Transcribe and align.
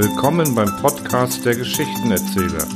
Willkommen 0.00 0.54
beim 0.54 0.68
Podcast 0.80 1.44
der 1.44 1.56
Geschichtenerzähler. 1.56 2.68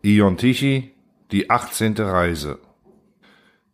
Ion 0.00 0.38
Tichy, 0.38 0.94
die 1.30 1.50
18. 1.50 1.92
Reise. 1.98 2.58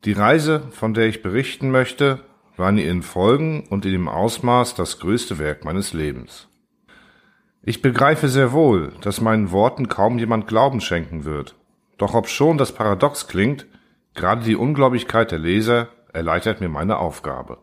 Die 0.04 0.10
Reise, 0.10 0.64
von 0.72 0.92
der 0.92 1.06
ich 1.06 1.22
berichten 1.22 1.70
möchte, 1.70 2.18
war 2.56 2.70
in 2.70 2.78
ihren 2.78 3.02
Folgen 3.04 3.68
und 3.68 3.86
in 3.86 3.92
dem 3.92 4.08
Ausmaß 4.08 4.74
das 4.74 4.98
größte 4.98 5.38
Werk 5.38 5.64
meines 5.64 5.92
Lebens. 5.92 6.48
Ich 7.66 7.80
begreife 7.80 8.28
sehr 8.28 8.52
wohl, 8.52 8.92
dass 9.00 9.22
meinen 9.22 9.50
Worten 9.50 9.88
kaum 9.88 10.18
jemand 10.18 10.46
Glauben 10.46 10.82
schenken 10.82 11.24
wird. 11.24 11.54
Doch 11.96 12.12
ob 12.12 12.28
schon 12.28 12.58
das 12.58 12.72
paradox 12.72 13.26
klingt, 13.26 13.66
gerade 14.12 14.44
die 14.44 14.56
Ungläubigkeit 14.56 15.30
der 15.30 15.38
Leser 15.38 15.88
erleichtert 16.12 16.60
mir 16.60 16.68
meine 16.68 16.98
Aufgabe. 16.98 17.56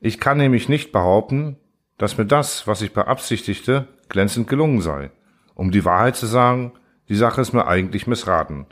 Ich 0.00 0.18
kann 0.18 0.38
nämlich 0.38 0.70
nicht 0.70 0.92
behaupten, 0.92 1.58
dass 1.98 2.16
mir 2.16 2.24
das, 2.24 2.66
was 2.66 2.80
ich 2.80 2.94
beabsichtigte, 2.94 3.86
glänzend 4.08 4.48
gelungen 4.48 4.80
sei. 4.80 5.10
Um 5.54 5.70
die 5.70 5.84
Wahrheit 5.84 6.16
zu 6.16 6.24
sagen, 6.24 6.72
die 7.10 7.16
Sache 7.16 7.42
ist 7.42 7.52
mir 7.52 7.66
eigentlich 7.66 8.06
missraten. 8.06 8.64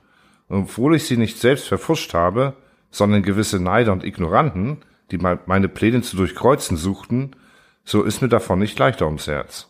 Und 0.48 0.62
obwohl 0.62 0.96
ich 0.96 1.06
sie 1.06 1.18
nicht 1.18 1.38
selbst 1.38 1.68
verfuscht 1.68 2.14
habe, 2.14 2.54
sondern 2.90 3.22
gewisse 3.22 3.60
Neider 3.60 3.92
und 3.92 4.04
Ignoranten, 4.04 4.78
die 5.10 5.18
meine 5.18 5.68
Pläne 5.68 6.00
zu 6.00 6.16
durchkreuzen 6.16 6.78
suchten, 6.78 7.36
so 7.84 8.02
ist 8.04 8.22
mir 8.22 8.28
davon 8.28 8.58
nicht 8.58 8.78
leichter 8.78 9.04
ums 9.04 9.26
Herz. 9.26 9.68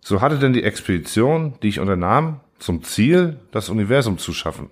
So 0.00 0.20
hatte 0.20 0.38
denn 0.38 0.52
die 0.52 0.62
Expedition, 0.62 1.54
die 1.62 1.68
ich 1.68 1.80
unternahm, 1.80 2.40
zum 2.58 2.82
Ziel, 2.82 3.38
das 3.52 3.68
Universum 3.68 4.18
zu 4.18 4.32
schaffen. 4.32 4.70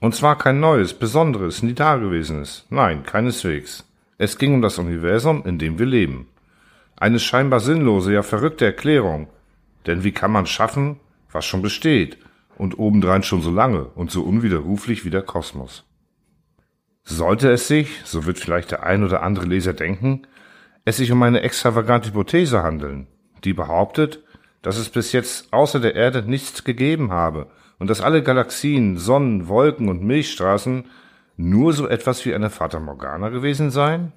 Und 0.00 0.14
zwar 0.14 0.38
kein 0.38 0.60
neues, 0.60 0.94
besonderes, 0.94 1.62
nie 1.62 1.74
dagewesenes. 1.74 2.66
Nein, 2.70 3.02
keineswegs. 3.02 3.84
Es 4.16 4.38
ging 4.38 4.54
um 4.54 4.62
das 4.62 4.78
Universum, 4.78 5.44
in 5.44 5.58
dem 5.58 5.78
wir 5.78 5.86
leben. 5.86 6.28
Eine 6.96 7.20
scheinbar 7.20 7.60
sinnlose, 7.60 8.12
ja 8.12 8.22
verrückte 8.22 8.64
Erklärung. 8.64 9.28
Denn 9.86 10.04
wie 10.04 10.12
kann 10.12 10.32
man 10.32 10.46
schaffen, 10.46 11.00
was 11.32 11.46
schon 11.46 11.62
besteht 11.62 12.18
und 12.56 12.78
obendrein 12.78 13.22
schon 13.22 13.42
so 13.42 13.50
lange 13.50 13.84
und 13.84 14.10
so 14.10 14.22
unwiderruflich 14.22 15.04
wie 15.04 15.10
der 15.10 15.22
Kosmos? 15.22 15.84
Sollte 17.04 17.50
es 17.50 17.68
sich, 17.68 18.02
so 18.04 18.26
wird 18.26 18.38
vielleicht 18.38 18.70
der 18.70 18.82
ein 18.82 19.02
oder 19.02 19.22
andere 19.22 19.46
Leser 19.46 19.72
denken, 19.72 20.26
es 20.84 20.98
sich 20.98 21.10
um 21.10 21.22
eine 21.22 21.40
extravagante 21.40 22.10
Hypothese 22.10 22.62
handeln, 22.62 23.06
die 23.44 23.52
behauptet, 23.52 24.22
dass 24.62 24.78
es 24.78 24.88
bis 24.88 25.12
jetzt 25.12 25.52
außer 25.52 25.80
der 25.80 25.94
Erde 25.94 26.22
nichts 26.22 26.64
gegeben 26.64 27.12
habe 27.12 27.46
und 27.78 27.88
dass 27.88 28.00
alle 28.00 28.22
Galaxien, 28.22 28.96
Sonnen, 28.98 29.48
Wolken 29.48 29.88
und 29.88 30.02
Milchstraßen 30.02 30.84
nur 31.36 31.72
so 31.72 31.88
etwas 31.88 32.24
wie 32.26 32.34
eine 32.34 32.50
Fata 32.50 32.80
Morgana 32.80 33.28
gewesen 33.28 33.70
seien? 33.70 34.12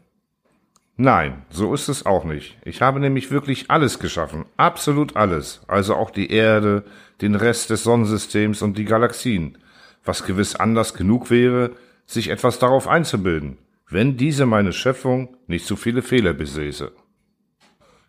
Nein, 0.98 1.46
so 1.50 1.74
ist 1.74 1.88
es 1.88 2.06
auch 2.06 2.26
nicht. 2.26 2.58
Ich 2.64 2.82
habe 2.82 3.00
nämlich 3.00 3.32
wirklich 3.32 3.72
alles 3.72 4.00
geschaffen, 4.00 4.46
absolut 4.58 5.16
alles, 5.16 5.62
also 5.68 5.96
auch 5.96 6.12
die 6.12 6.32
Erde, 6.32 6.84
den 7.22 7.36
Rest 7.36 7.70
des 7.70 7.84
Sonnensystems 7.84 8.62
und 8.62 8.78
die 8.78 8.86
Galaxien, 8.86 9.58
was 10.04 10.26
gewiss 10.26 10.56
anders 10.56 10.94
genug 10.94 11.30
wäre, 11.30 11.72
sich 12.06 12.30
etwas 12.30 12.60
darauf 12.60 12.88
einzubilden, 12.88 13.58
wenn 13.90 14.18
diese 14.18 14.46
meine 14.46 14.74
Schöpfung 14.74 15.38
nicht 15.48 15.66
zu 15.66 15.76
viele 15.76 16.02
Fehler 16.02 16.34
besäße. 16.34 16.92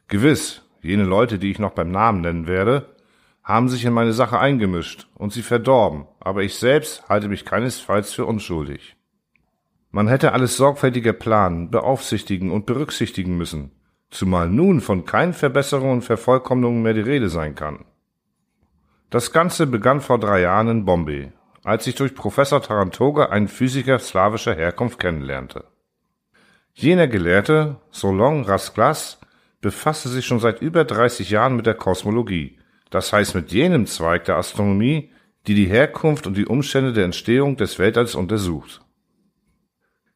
Gewiss, 0.09 0.62
jene 0.83 1.05
Leute, 1.05 1.38
die 1.38 1.50
ich 1.50 1.58
noch 1.58 1.72
beim 1.72 1.91
Namen 1.91 2.20
nennen 2.20 2.47
werde, 2.47 2.94
haben 3.42 3.69
sich 3.69 3.84
in 3.84 3.92
meine 3.92 4.12
Sache 4.12 4.38
eingemischt 4.38 5.09
und 5.15 5.32
sie 5.32 5.43
verdorben, 5.43 6.06
aber 6.20 6.43
ich 6.43 6.56
selbst 6.56 7.09
halte 7.09 7.28
mich 7.28 7.44
keinesfalls 7.44 8.12
für 8.12 8.26
unschuldig. 8.26 8.97
Man 9.91 10.09
hätte 10.09 10.32
alles 10.32 10.56
sorgfältiger 10.56 11.12
planen, 11.12 11.71
beaufsichtigen 11.71 12.50
und 12.50 12.66
berücksichtigen 12.66 13.37
müssen, 13.37 13.72
zumal 14.10 14.48
nun 14.48 14.81
von 14.81 15.04
keinen 15.04 15.34
Verbesserungen 15.34 15.94
und 15.94 16.03
Vervollkommnungen 16.03 16.82
mehr 16.82 16.94
die 16.94 17.00
Rede 17.00 17.28
sein 17.28 17.54
kann. 17.54 17.84
Das 19.10 19.32
Ganze 19.32 19.66
begann 19.66 20.00
vor 20.00 20.19
drei 20.19 20.41
Jahren 20.41 20.69
in 20.69 20.84
Bombay, 20.84 21.32
als 21.65 21.87
ich 21.87 21.94
durch 21.97 22.15
Professor 22.15 22.62
Tarantoga 22.62 23.26
einen 23.26 23.48
Physiker 23.48 23.98
slawischer 23.98 24.54
Herkunft 24.54 24.98
kennenlernte. 24.98 25.65
Jener 26.72 27.06
Gelehrte, 27.06 27.76
Solon 27.91 28.44
Rasclas, 28.44 29.21
befasste 29.62 30.11
sich 30.11 30.27
schon 30.27 30.41
seit 30.41 30.61
über 30.61 30.84
30 30.84 31.31
Jahren 31.31 31.56
mit 31.56 31.65
der 31.65 31.75
Kosmologie, 31.75 32.59
das 32.91 33.12
heißt 33.12 33.34
mit 33.34 33.53
jenem 33.53 33.87
Zweig 33.87 34.25
der 34.25 34.37
Astronomie, 34.37 35.11
die 35.47 35.55
die 35.55 35.67
Herkunft 35.67 36.27
und 36.27 36.37
die 36.37 36.47
Umstände 36.47 36.93
der 36.93 37.05
Entstehung 37.05 37.56
des 37.56 37.78
Weltalls 37.78 38.15
untersucht. 38.15 38.83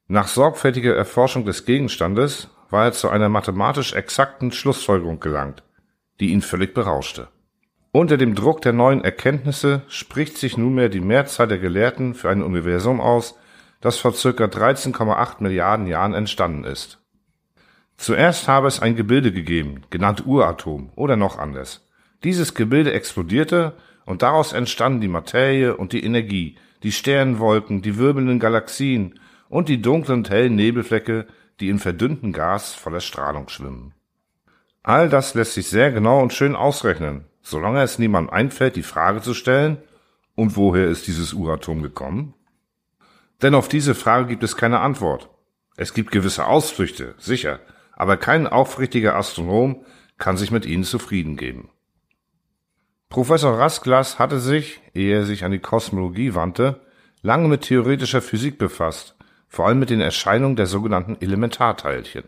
Nach 0.09 0.29
sorgfältiger 0.29 0.95
Erforschung 0.95 1.47
des 1.47 1.65
Gegenstandes 1.65 2.49
war 2.71 2.85
er 2.85 2.93
zu 2.93 3.09
einer 3.09 3.29
mathematisch 3.29 3.95
exakten 3.95 4.53
Schlussfolgerung 4.53 5.21
gelangt, 5.21 5.63
die 6.21 6.33
ihn 6.33 6.43
völlig 6.43 6.75
berauschte. 6.75 7.29
Unter 7.93 8.17
dem 8.17 8.35
Druck 8.35 8.61
der 8.61 8.73
neuen 8.73 9.03
Erkenntnisse 9.03 9.83
spricht 9.89 10.37
sich 10.37 10.59
nunmehr 10.59 10.89
die 10.89 11.01
Mehrzahl 11.01 11.49
der 11.49 11.59
Gelehrten 11.59 12.15
für 12.15 12.29
ein 12.29 12.43
Universum 12.43 13.01
aus, 13.01 13.39
das 13.81 13.99
vor 13.99 14.13
ca. 14.13 14.45
13,8 14.45 15.37
Milliarden 15.41 15.87
Jahren 15.87 16.15
entstanden 16.15 16.65
ist. 16.65 17.01
Zuerst 17.97 18.47
habe 18.49 18.69
es 18.69 18.81
ein 18.81 18.97
Gebilde 18.97 19.33
gegeben, 19.33 19.83
genannt 19.91 20.27
Uratom 20.27 20.91
oder 20.97 21.17
noch 21.17 21.39
anders. 21.39 21.89
Dieses 22.25 22.55
Gebilde 22.55 22.93
explodierte 22.93 23.75
und 24.05 24.23
daraus 24.23 24.53
entstanden 24.53 25.01
die 25.01 25.09
Materie 25.09 25.77
und 25.77 25.93
die 25.93 26.05
Energie, 26.05 26.57
die 26.83 26.93
Sternenwolken, 26.93 27.83
die 27.83 27.99
wirbelnden 27.99 28.39
Galaxien 28.39 29.19
und 29.49 29.69
die 29.69 29.81
dunklen 29.81 30.19
und 30.19 30.31
hellen 30.31 30.57
Nebelflecke, 30.57 31.27
die 31.61 31.69
in 31.69 31.79
verdünnten 31.79 32.33
Gas 32.33 32.75
voller 32.75 33.01
Strahlung 33.01 33.49
schwimmen. 33.49 33.95
All 34.83 35.09
das 35.09 35.35
lässt 35.35 35.55
sich 35.55 35.69
sehr 35.69 35.91
genau 35.91 36.21
und 36.21 36.33
schön 36.33 36.55
ausrechnen, 36.55 37.25
solange 37.43 37.83
es 37.83 37.99
niemandem 37.99 38.33
einfällt, 38.33 38.77
die 38.77 38.83
Frage 38.83 39.21
zu 39.21 39.35
stellen, 39.35 39.79
und 40.35 40.55
woher 40.55 40.87
ist 40.87 41.07
dieses 41.07 41.33
Uratom 41.33 41.83
gekommen? 41.83 42.35
Denn 43.43 43.55
auf 43.55 43.69
diese 43.69 43.95
Frage 43.95 44.27
gibt 44.27 44.43
es 44.43 44.57
keine 44.57 44.81
Antwort. 44.81 45.31
Es 45.77 45.95
gibt 45.95 46.11
gewisse 46.11 46.47
Ausflüchte, 46.47 47.15
sicher, 47.19 47.59
aber 47.97 48.17
kein 48.17 48.47
aufrichtiger 48.47 49.17
Astronom 49.17 49.85
kann 50.17 50.37
sich 50.37 50.53
mit 50.53 50.65
ihnen 50.65 50.85
zufrieden 50.85 51.37
geben. 51.37 51.71
Professor 53.09 53.59
Rasglas 53.59 54.21
hatte 54.21 54.39
sich, 54.39 54.81
ehe 54.95 55.17
er 55.17 55.25
sich 55.25 55.45
an 55.45 55.51
die 55.51 55.59
Kosmologie 55.59 56.35
wandte, 56.35 56.81
lange 57.23 57.49
mit 57.49 57.63
theoretischer 57.63 58.23
Physik 58.23 58.59
befasst 58.59 59.17
vor 59.49 59.67
allem 59.67 59.79
mit 59.79 59.91
den 59.91 60.01
Erscheinungen 60.01 60.57
der 60.57 60.67
sogenannten 60.67 61.17
Elementarteilchen. 61.21 62.25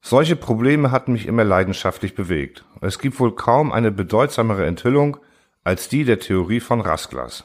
Solche 0.00 0.36
Probleme 0.36 0.90
hatten 0.90 1.12
mich 1.12 1.26
immer 1.26 1.44
leidenschaftlich 1.44 2.14
bewegt. 2.14 2.64
Es 2.80 2.98
gibt 2.98 3.18
wohl 3.18 3.34
kaum 3.34 3.72
eine 3.72 3.90
bedeutsamere 3.90 4.66
Enthüllung 4.66 5.16
als 5.64 5.88
die 5.88 6.04
der 6.04 6.20
Theorie 6.20 6.60
von 6.60 6.80
Rasglas. 6.80 7.44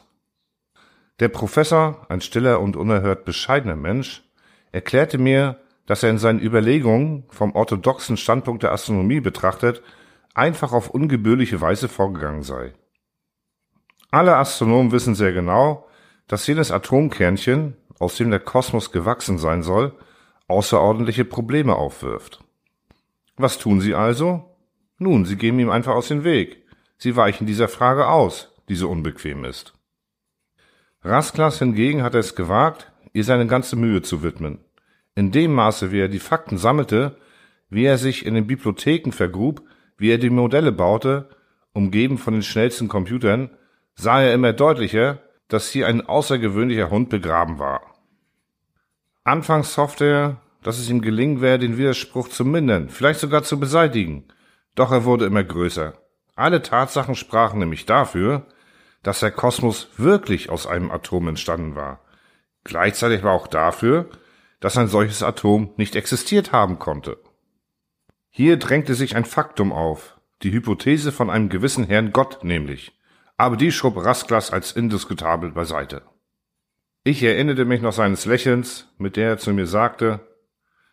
Der 1.20 1.28
Professor, 1.28 2.06
ein 2.08 2.20
stiller 2.20 2.60
und 2.60 2.76
unerhört 2.76 3.24
bescheidener 3.24 3.76
Mensch, 3.76 4.22
erklärte 4.72 5.18
mir, 5.18 5.58
dass 5.86 6.02
er 6.02 6.10
in 6.10 6.18
seinen 6.18 6.40
Überlegungen 6.40 7.24
vom 7.28 7.54
orthodoxen 7.54 8.16
Standpunkt 8.16 8.62
der 8.62 8.72
Astronomie 8.72 9.20
betrachtet 9.20 9.82
einfach 10.34 10.72
auf 10.72 10.90
ungebührliche 10.90 11.60
Weise 11.60 11.88
vorgegangen 11.88 12.42
sei. 12.42 12.72
Alle 14.10 14.36
Astronomen 14.36 14.92
wissen 14.92 15.14
sehr 15.14 15.32
genau, 15.32 15.88
dass 16.26 16.46
jenes 16.46 16.70
Atomkernchen, 16.70 17.76
aus 17.98 18.16
dem 18.16 18.30
der 18.30 18.40
Kosmos 18.40 18.92
gewachsen 18.92 19.38
sein 19.38 19.62
soll, 19.62 19.92
außerordentliche 20.48 21.24
Probleme 21.24 21.76
aufwirft. 21.76 22.42
Was 23.36 23.58
tun 23.58 23.80
sie 23.80 23.94
also? 23.94 24.56
Nun, 24.98 25.24
sie 25.24 25.36
gehen 25.36 25.58
ihm 25.58 25.70
einfach 25.70 25.94
aus 25.94 26.08
dem 26.08 26.24
Weg. 26.24 26.64
Sie 26.96 27.16
weichen 27.16 27.46
dieser 27.46 27.68
Frage 27.68 28.08
aus, 28.08 28.52
die 28.68 28.76
so 28.76 28.88
unbequem 28.88 29.44
ist. 29.44 29.74
Rasklas 31.02 31.58
hingegen 31.58 32.02
hat 32.02 32.14
es 32.14 32.34
gewagt, 32.34 32.92
ihr 33.12 33.24
seine 33.24 33.46
ganze 33.46 33.76
Mühe 33.76 34.02
zu 34.02 34.22
widmen. 34.22 34.60
In 35.14 35.30
dem 35.30 35.52
Maße, 35.52 35.92
wie 35.92 36.00
er 36.00 36.08
die 36.08 36.18
Fakten 36.18 36.58
sammelte, 36.58 37.16
wie 37.68 37.84
er 37.84 37.98
sich 37.98 38.26
in 38.26 38.34
den 38.34 38.46
Bibliotheken 38.46 39.12
vergrub, 39.12 39.62
wie 39.96 40.10
er 40.10 40.18
die 40.18 40.30
Modelle 40.30 40.72
baute, 40.72 41.28
umgeben 41.72 42.18
von 42.18 42.34
den 42.34 42.42
schnellsten 42.42 42.88
Computern, 42.88 43.50
sah 43.94 44.22
er 44.22 44.34
immer 44.34 44.52
deutlicher, 44.52 45.20
dass 45.48 45.70
hier 45.70 45.86
ein 45.86 46.06
außergewöhnlicher 46.06 46.90
Hund 46.90 47.10
begraben 47.10 47.58
war. 47.58 47.94
Anfangs 49.22 49.76
hoffte 49.76 50.04
er, 50.04 50.40
dass 50.62 50.78
es 50.78 50.90
ihm 50.90 51.00
gelingen 51.00 51.40
werde, 51.40 51.66
den 51.66 51.78
Widerspruch 51.78 52.28
zu 52.28 52.44
mindern, 52.44 52.88
vielleicht 52.88 53.20
sogar 53.20 53.42
zu 53.42 53.60
beseitigen. 53.60 54.24
Doch 54.74 54.90
er 54.90 55.04
wurde 55.04 55.26
immer 55.26 55.44
größer. 55.44 55.94
Alle 56.34 56.62
Tatsachen 56.62 57.14
sprachen 57.14 57.60
nämlich 57.60 57.86
dafür, 57.86 58.46
dass 59.02 59.20
der 59.20 59.30
Kosmos 59.30 59.90
wirklich 59.96 60.50
aus 60.50 60.66
einem 60.66 60.90
Atom 60.90 61.28
entstanden 61.28 61.76
war. 61.76 62.00
Gleichzeitig 62.64 63.22
war 63.22 63.32
auch 63.32 63.46
dafür, 63.46 64.08
dass 64.64 64.78
ein 64.78 64.88
solches 64.88 65.22
Atom 65.22 65.74
nicht 65.76 65.94
existiert 65.94 66.50
haben 66.50 66.78
konnte. 66.78 67.18
Hier 68.30 68.56
drängte 68.56 68.94
sich 68.94 69.14
ein 69.14 69.26
Faktum 69.26 69.74
auf. 69.74 70.18
die 70.42 70.52
Hypothese 70.52 71.12
von 71.12 71.28
einem 71.28 71.50
gewissen 71.50 71.84
Herrn 71.84 72.12
Gott 72.12 72.44
nämlich, 72.44 72.98
aber 73.36 73.58
die 73.58 73.70
schob 73.70 74.02
Rasklas 74.02 74.50
als 74.50 74.72
indiskutabel 74.72 75.52
beiseite. 75.52 76.00
Ich 77.02 77.22
erinnerte 77.22 77.66
mich 77.66 77.82
noch 77.82 77.92
seines 77.92 78.24
Lächelns, 78.24 78.88
mit 78.96 79.16
der 79.16 79.28
er 79.28 79.38
zu 79.38 79.52
mir 79.52 79.66
sagte, 79.66 80.20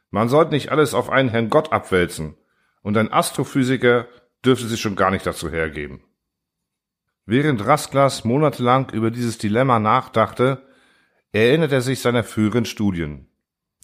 man 0.09 0.27
sollte 0.27 0.51
nicht 0.51 0.69
alles 0.69 0.93
auf 0.93 1.09
einen 1.09 1.29
Herrn 1.29 1.49
Gott 1.49 1.71
abwälzen, 1.71 2.35
und 2.81 2.97
ein 2.97 3.13
Astrophysiker 3.13 4.05
dürfte 4.43 4.67
sich 4.67 4.81
schon 4.81 4.97
gar 4.97 5.11
nicht 5.11 5.25
dazu 5.25 5.49
hergeben. 5.49 6.03
Während 7.25 7.65
Rasklas 7.65 8.25
monatelang 8.25 8.89
über 8.89 9.11
dieses 9.11 9.37
Dilemma 9.37 9.79
nachdachte, 9.79 10.61
erinnert 11.31 11.71
er 11.71 11.81
sich 11.81 12.01
seiner 12.01 12.25
früheren 12.25 12.65
Studien. 12.65 13.30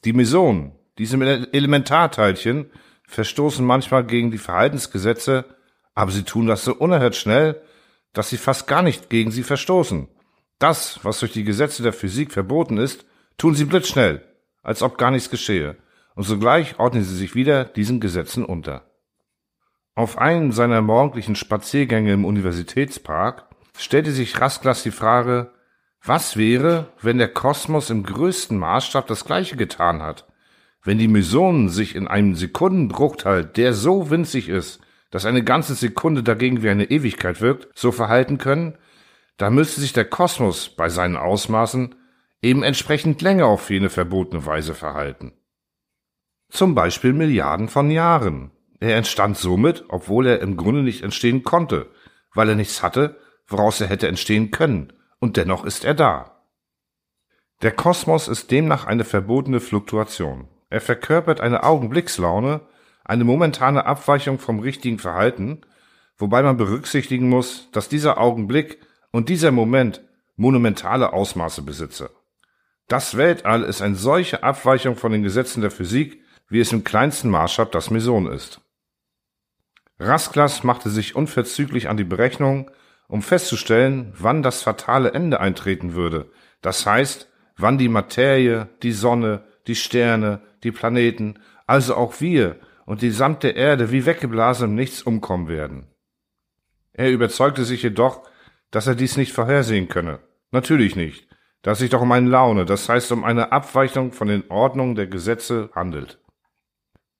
Die 0.05 0.13
Mesonen, 0.13 0.73
diese 0.97 1.17
Elementarteilchen, 1.53 2.71
verstoßen 3.07 3.65
manchmal 3.65 4.05
gegen 4.05 4.31
die 4.31 4.37
Verhaltensgesetze, 4.37 5.45
aber 5.95 6.11
sie 6.11 6.23
tun 6.23 6.47
das 6.47 6.63
so 6.63 6.75
unerhört 6.75 7.15
schnell, 7.15 7.61
dass 8.13 8.29
sie 8.29 8.37
fast 8.37 8.67
gar 8.67 8.81
nicht 8.81 9.09
gegen 9.09 9.31
sie 9.31 9.43
verstoßen. 9.43 10.07
Das, 10.59 10.99
was 11.03 11.19
durch 11.19 11.31
die 11.33 11.43
Gesetze 11.43 11.83
der 11.83 11.93
Physik 11.93 12.31
verboten 12.31 12.77
ist, 12.77 13.05
tun 13.37 13.55
sie 13.55 13.65
blitzschnell, 13.65 14.23
als 14.63 14.81
ob 14.81 14.97
gar 14.97 15.11
nichts 15.11 15.29
geschehe, 15.29 15.77
und 16.15 16.23
sogleich 16.23 16.79
ordnen 16.79 17.03
sie 17.03 17.15
sich 17.15 17.35
wieder 17.35 17.63
diesen 17.63 17.99
Gesetzen 17.99 18.43
unter. 18.43 18.89
Auf 19.95 20.17
einen 20.17 20.51
seiner 20.51 20.81
morgendlichen 20.81 21.35
Spaziergänge 21.35 22.13
im 22.13 22.25
Universitätspark 22.25 23.47
stellte 23.77 24.11
sich 24.11 24.39
Rasklas 24.39 24.83
die 24.83 24.91
Frage, 24.91 25.51
was 26.03 26.37
wäre, 26.37 26.93
wenn 27.01 27.17
der 27.17 27.27
Kosmos 27.27 27.89
im 27.89 28.03
größten 28.03 28.57
Maßstab 28.57 29.07
das 29.07 29.25
Gleiche 29.25 29.57
getan 29.57 30.01
hat? 30.01 30.27
Wenn 30.83 30.99
die 30.99 31.07
Mesonen 31.07 31.69
sich 31.69 31.95
in 31.95 32.07
einem 32.07 32.35
Sekundenbruchteil, 32.35 33.43
der 33.43 33.73
so 33.73 34.09
winzig 34.09 34.47
ist, 34.47 34.79
dass 35.11 35.25
eine 35.25 35.43
ganze 35.43 35.75
Sekunde 35.75 36.23
dagegen 36.23 36.63
wie 36.63 36.69
eine 36.69 36.89
Ewigkeit 36.89 37.41
wirkt, 37.41 37.67
so 37.77 37.91
verhalten 37.91 38.37
können, 38.37 38.77
da 39.37 39.49
müsste 39.49 39.81
sich 39.81 39.93
der 39.93 40.05
Kosmos 40.05 40.69
bei 40.69 40.89
seinen 40.89 41.17
Ausmaßen 41.17 41.95
eben 42.41 42.63
entsprechend 42.63 43.21
länger 43.21 43.45
auf 43.45 43.69
jene 43.69 43.89
verbotene 43.89 44.45
Weise 44.45 44.73
verhalten. 44.73 45.33
Zum 46.49 46.75
Beispiel 46.75 47.13
Milliarden 47.13 47.67
von 47.67 47.91
Jahren. 47.91 48.51
Er 48.79 48.95
entstand 48.95 49.37
somit, 49.37 49.85
obwohl 49.89 50.27
er 50.27 50.41
im 50.41 50.55
Grunde 50.55 50.83
nicht 50.83 51.03
entstehen 51.03 51.43
konnte, 51.43 51.89
weil 52.33 52.49
er 52.49 52.55
nichts 52.55 52.83
hatte, 52.83 53.17
woraus 53.47 53.81
er 53.81 53.87
hätte 53.87 54.07
entstehen 54.07 54.51
können, 54.51 54.93
und 55.19 55.37
dennoch 55.37 55.65
ist 55.65 55.83
er 55.83 55.93
da. 55.93 56.43
Der 57.61 57.71
Kosmos 57.71 58.27
ist 58.27 58.51
demnach 58.51 58.85
eine 58.85 59.03
verbotene 59.03 59.59
Fluktuation. 59.59 60.47
Er 60.69 60.81
verkörpert 60.81 61.41
eine 61.41 61.63
Augenblickslaune, 61.63 62.61
eine 63.03 63.23
momentane 63.23 63.85
Abweichung 63.85 64.37
vom 64.37 64.59
richtigen 64.59 64.99
Verhalten, 64.99 65.61
wobei 66.17 66.43
man 66.43 66.57
berücksichtigen 66.57 67.29
muss, 67.29 67.69
dass 67.71 67.89
dieser 67.89 68.19
Augenblick 68.19 68.79
und 69.11 69.29
dieser 69.29 69.51
Moment 69.51 70.01
monumentale 70.35 71.13
Ausmaße 71.13 71.61
besitze. 71.63 72.11
Das 72.87 73.17
Weltall 73.17 73.63
ist 73.63 73.81
eine 73.81 73.95
solche 73.95 74.43
Abweichung 74.43 74.95
von 74.95 75.11
den 75.11 75.23
Gesetzen 75.23 75.61
der 75.61 75.71
Physik, 75.71 76.21
wie 76.47 76.59
es 76.59 76.71
im 76.71 76.83
kleinsten 76.83 77.29
Maßstab 77.29 77.71
das 77.71 77.89
Meson 77.89 78.27
ist. 78.27 78.61
Rasklas 79.99 80.63
machte 80.63 80.89
sich 80.89 81.15
unverzüglich 81.15 81.89
an 81.89 81.97
die 81.97 82.03
Berechnung, 82.03 82.69
um 83.07 83.21
festzustellen, 83.21 84.13
wann 84.17 84.43
das 84.43 84.61
fatale 84.61 85.11
Ende 85.11 85.39
eintreten 85.39 85.93
würde, 85.93 86.31
das 86.61 86.85
heißt, 86.85 87.31
wann 87.55 87.77
die 87.77 87.89
Materie, 87.89 88.69
die 88.83 88.91
Sonne, 88.91 89.43
die 89.67 89.75
Sterne, 89.75 90.41
die 90.63 90.71
Planeten, 90.71 91.39
also 91.65 91.95
auch 91.95 92.19
wir 92.21 92.57
und 92.85 93.01
die 93.01 93.11
samte 93.11 93.49
Erde 93.49 93.91
wie 93.91 94.05
weggeblasen 94.05 94.69
im 94.69 94.75
Nichts 94.75 95.01
umkommen 95.01 95.47
werden. 95.47 95.87
Er 96.93 97.11
überzeugte 97.11 97.63
sich 97.63 97.83
jedoch, 97.83 98.27
dass 98.71 98.87
er 98.87 98.95
dies 98.95 99.17
nicht 99.17 99.33
vorhersehen 99.33 99.87
könne. 99.87 100.19
Natürlich 100.51 100.95
nicht, 100.95 101.27
da 101.61 101.71
es 101.71 101.79
sich 101.79 101.89
doch 101.89 102.01
um 102.01 102.11
eine 102.11 102.29
Laune, 102.29 102.65
das 102.65 102.87
heißt 102.89 103.11
um 103.11 103.23
eine 103.23 103.51
Abweichung 103.51 104.13
von 104.13 104.27
den 104.27 104.49
Ordnungen 104.49 104.95
der 104.95 105.07
Gesetze 105.07 105.69
handelt. 105.75 106.19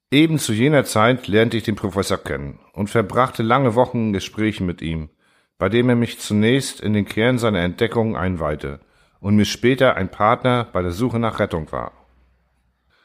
Eben 0.10 0.40
zu 0.40 0.54
jener 0.54 0.86
Zeit 0.86 1.28
lernte 1.28 1.58
ich 1.58 1.64
den 1.64 1.76
Professor 1.76 2.18
kennen 2.18 2.60
und 2.74 2.90
verbrachte 2.90 3.44
lange 3.44 3.76
Wochen 3.76 4.08
in 4.08 4.14
Gesprächen 4.14 4.66
mit 4.66 4.82
ihm, 4.82 5.10
bei 5.58 5.70
dem 5.70 5.90
er 5.90 5.96
mich 5.96 6.20
zunächst 6.20 6.82
in 6.82 6.94
den 6.94 7.06
Kern 7.06 7.38
seiner 7.38 7.62
Entdeckungen 7.62 8.16
einweihte 8.16 8.80
und 9.20 9.36
mir 9.36 9.46
später 9.46 9.96
ein 9.96 10.10
Partner 10.10 10.68
bei 10.72 10.82
der 10.82 10.92
Suche 10.92 11.20
nach 11.20 11.40
Rettung 11.40 11.72
war. 11.72 11.92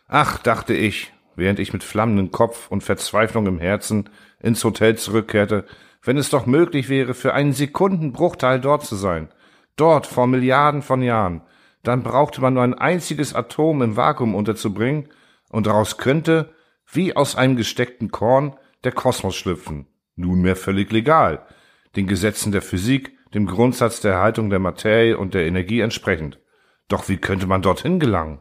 Ach, 0.09 0.39
dachte 0.39 0.75
ich, 0.75 1.13
während 1.37 1.59
ich 1.59 1.73
mit 1.73 1.83
flammendem 1.83 2.31
Kopf 2.31 2.71
und 2.71 2.83
Verzweiflung 2.83 3.47
im 3.47 3.59
Herzen 3.59 4.11
ins 4.41 4.63
Hotel 4.63 4.97
zurückkehrte, 4.97 5.65
wenn 6.03 6.19
es 6.19 6.31
doch 6.31 6.47
möglich 6.47 6.89
wäre, 6.89 7.15
für 7.15 7.33
einen 7.33 7.53
Sekundenbruchteil 7.53 8.61
dort 8.61 8.85
zu 8.85 8.97
sein, 8.97 9.29
dort 9.77 10.07
vor 10.07 10.27
Milliarden 10.27 10.83
von 10.83 11.01
Jahren, 11.01 11.43
dann 11.83 12.03
brauchte 12.03 12.41
man 12.41 12.55
nur 12.55 12.63
ein 12.63 12.75
einziges 12.75 13.35
Atom 13.35 13.83
im 13.83 13.97
Vakuum 13.97 14.35
unterzubringen, 14.35 15.09
und 15.53 15.67
daraus 15.67 15.99
könnte, 15.99 16.55
wie 16.91 17.15
aus 17.15 17.37
einem 17.37 17.57
gesteckten 17.57 18.11
Korn 18.11 18.57
der 18.85 18.93
Kosmos 18.93 19.37
schlüpfen, 19.37 19.87
nunmehr 20.17 20.57
völlig 20.57 20.91
legal, 20.91 21.47
den 21.97 22.07
Gesetzen 22.07 22.53
der 22.53 22.63
Physik, 22.63 23.13
dem 23.35 23.47
Grundsatz 23.47 24.01
der 24.01 24.13
Erhaltung 24.13 24.51
der 24.51 24.59
Materie 24.59 25.17
und 25.17 25.35
der 25.35 25.47
Energie 25.47 25.81
entsprechend. 25.81 26.39
Doch 26.89 27.09
wie 27.09 27.17
könnte 27.17 27.47
man 27.47 27.63
dorthin 27.63 28.01
gelangen? 28.01 28.41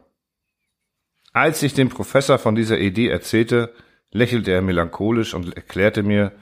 Als 1.32 1.62
ich 1.62 1.72
dem 1.72 1.88
Professor 1.88 2.38
von 2.38 2.54
dieser 2.54 2.78
Idee 2.78 3.08
erzählte, 3.08 3.74
lächelte 4.10 4.50
er 4.50 4.60
melancholisch 4.62 5.32
und 5.32 5.56
erklärte 5.56 6.02
mir, 6.02 6.32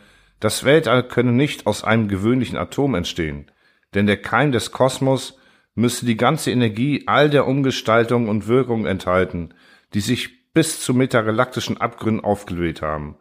das 0.40 0.64
Weltall 0.64 1.06
könne 1.06 1.32
nicht 1.32 1.66
aus 1.66 1.84
einem 1.84 2.08
gewöhnlichen 2.08 2.58
Atom 2.58 2.94
entstehen, 2.94 3.50
denn 3.94 4.06
der 4.06 4.20
Keim 4.20 4.52
des 4.52 4.72
Kosmos 4.72 5.38
müsse 5.74 6.06
die 6.06 6.16
ganze 6.16 6.50
Energie 6.50 7.04
all 7.06 7.30
der 7.30 7.46
Umgestaltung 7.46 8.28
und 8.28 8.48
Wirkung 8.48 8.86
enthalten, 8.86 9.54
die 9.94 10.00
sich 10.00 10.52
bis 10.52 10.80
zu 10.80 10.94
metagalaktischen 10.94 11.80
Abgründen 11.80 12.24
aufgelöst 12.24 12.82
haben. 12.82 13.16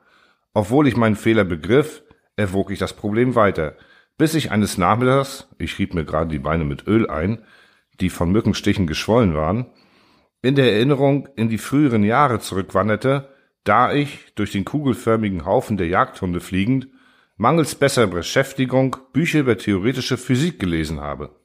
Obwohl 0.54 0.88
ich 0.88 0.98
meinen 0.98 1.16
Fehler 1.16 1.44
begriff, 1.44 2.02
erwog 2.40 2.72
ich 2.72 2.80
das 2.80 2.94
Problem 2.94 3.36
weiter, 3.36 3.76
bis 4.18 4.34
ich 4.34 4.52
eines 4.52 4.78
Nachmittags, 4.78 5.48
ich 5.60 5.78
rieb 5.78 5.94
mir 5.94 6.06
gerade 6.06 6.32
die 6.32 6.40
Beine 6.40 6.64
mit 6.64 6.88
Öl 6.88 7.10
ein, 7.10 7.44
die 8.00 8.10
von 8.10 8.32
Mückenstichen 8.32 8.88
geschwollen 8.88 9.36
waren, 9.36 9.66
in 10.42 10.56
der 10.56 10.72
Erinnerung 10.74 11.28
in 11.36 11.50
die 11.50 11.58
früheren 11.58 12.04
Jahre 12.04 12.40
zurückwanderte, 12.40 13.28
da 13.66 13.92
ich, 13.94 14.34
durch 14.36 14.54
den 14.54 14.64
kugelförmigen 14.64 15.46
Haufen 15.46 15.76
der 15.76 15.88
Jagdhunde 15.88 16.40
fliegend, 16.40 16.88
mangels 17.36 17.76
besserer 17.76 18.08
Beschäftigung 18.08 18.96
Bücher 19.12 19.42
über 19.42 19.58
theoretische 19.58 20.18
Physik 20.18 20.60
gelesen 20.60 21.02
habe. 21.02 21.36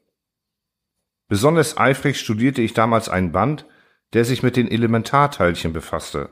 Besonders 1.29 1.77
eifrig 1.77 2.21
studierte 2.21 2.63
ich 2.63 2.73
damals 2.73 3.09
einen 3.09 3.33
Band, 3.33 3.67
der 4.13 4.25
sich 4.25 4.45
mit 4.45 4.57
den 4.57 4.71
Elementarteilchen 4.71 5.73
befasste. 5.73 6.31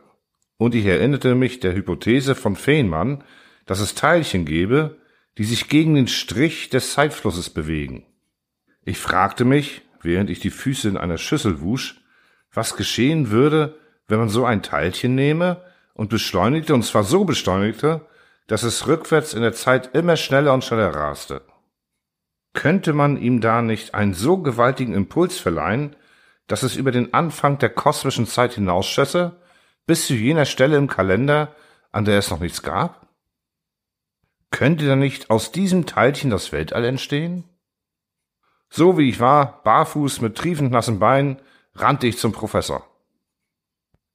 Und 0.56 0.76
ich 0.76 0.86
erinnerte 0.86 1.34
mich 1.34 1.58
der 1.58 1.74
Hypothese 1.74 2.36
von 2.36 2.54
Feynman, 2.54 3.24
dass 3.66 3.80
es 3.80 3.94
Teilchen 3.94 4.44
gebe, 4.44 4.98
die 5.38 5.44
sich 5.44 5.68
gegen 5.68 5.94
den 5.94 6.08
Strich 6.08 6.68
des 6.70 6.92
Zeitflusses 6.92 7.50
bewegen. 7.50 8.04
Ich 8.84 8.98
fragte 8.98 9.44
mich, 9.44 9.82
während 10.02 10.30
ich 10.30 10.40
die 10.40 10.50
Füße 10.50 10.88
in 10.88 10.96
einer 10.96 11.18
Schüssel 11.18 11.60
wusch, 11.60 12.02
was 12.52 12.76
geschehen 12.76 13.30
würde, 13.30 13.78
wenn 14.08 14.18
man 14.18 14.28
so 14.28 14.44
ein 14.44 14.62
Teilchen 14.62 15.14
nehme 15.14 15.62
und 15.94 16.10
beschleunigte, 16.10 16.74
und 16.74 16.84
zwar 16.84 17.04
so 17.04 17.24
beschleunigte, 17.24 18.06
dass 18.46 18.62
es 18.62 18.86
rückwärts 18.86 19.34
in 19.34 19.42
der 19.42 19.52
Zeit 19.52 19.94
immer 19.94 20.16
schneller 20.16 20.52
und 20.52 20.64
schneller 20.64 20.94
raste. 20.94 21.42
Könnte 22.52 22.92
man 22.92 23.16
ihm 23.16 23.40
da 23.40 23.62
nicht 23.62 23.94
einen 23.94 24.12
so 24.12 24.38
gewaltigen 24.38 24.92
Impuls 24.92 25.38
verleihen, 25.38 25.96
dass 26.46 26.62
es 26.62 26.76
über 26.76 26.90
den 26.90 27.14
Anfang 27.14 27.58
der 27.58 27.70
kosmischen 27.70 28.26
Zeit 28.26 28.54
hinausschösse, 28.54 29.40
bis 29.86 30.06
zu 30.06 30.14
jener 30.14 30.44
Stelle 30.44 30.76
im 30.76 30.88
Kalender, 30.88 31.54
an 31.92 32.04
der 32.04 32.18
es 32.18 32.30
noch 32.30 32.40
nichts 32.40 32.62
gab? 32.62 33.01
Könnte 34.52 34.86
da 34.86 34.94
nicht 34.94 35.30
aus 35.30 35.50
diesem 35.50 35.86
Teilchen 35.86 36.30
das 36.30 36.52
Weltall 36.52 36.84
entstehen? 36.84 37.44
So 38.70 38.96
wie 38.96 39.08
ich 39.08 39.18
war, 39.18 39.62
barfuß 39.64 40.20
mit 40.20 40.36
triefend 40.36 40.70
nassen 40.70 41.00
Beinen, 41.00 41.40
rannte 41.74 42.06
ich 42.06 42.18
zum 42.18 42.32
Professor. 42.32 42.86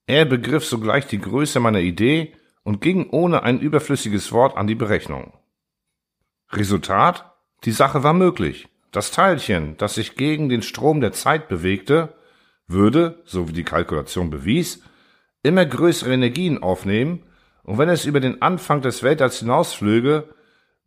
Er 0.05 0.23
begriff 0.23 0.63
sogleich 0.63 1.07
die 1.07 1.19
Größe 1.19 1.59
meiner 1.59 1.79
Idee 1.79 2.33
und 2.63 2.81
ging 2.81 3.09
ohne 3.09 3.43
ein 3.43 3.59
überflüssiges 3.59 4.31
Wort 4.31 4.55
an 4.55 4.67
die 4.67 4.75
Berechnung. 4.75 5.33
Resultat? 6.51 7.33
Die 7.65 7.71
Sache 7.71 8.03
war 8.03 8.13
möglich. 8.13 8.69
Das 8.91 9.11
Teilchen, 9.11 9.75
das 9.77 9.95
sich 9.95 10.15
gegen 10.15 10.49
den 10.49 10.61
Strom 10.61 11.01
der 11.01 11.11
Zeit 11.11 11.49
bewegte, 11.49 12.15
würde, 12.67 13.21
so 13.25 13.49
wie 13.49 13.53
die 13.53 13.63
Kalkulation 13.63 14.29
bewies, 14.29 14.83
immer 15.41 15.65
größere 15.65 16.13
Energien 16.13 16.61
aufnehmen, 16.61 17.23
und 17.67 17.77
wenn 17.77 17.89
es 17.89 18.05
über 18.05 18.19
den 18.19 18.41
Anfang 18.41 18.81
des 18.81 19.03
Weltalls 19.03 19.39
hinausflöge, 19.39 20.33